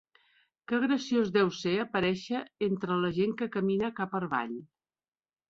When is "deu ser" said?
1.35-1.73